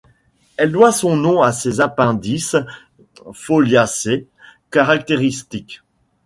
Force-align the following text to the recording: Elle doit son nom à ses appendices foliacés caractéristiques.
Elle 0.57 0.71
doit 0.71 0.91
son 0.91 1.15
nom 1.15 1.43
à 1.43 1.51
ses 1.51 1.79
appendices 1.79 2.55
foliacés 3.33 4.27
caractéristiques. 4.71 5.83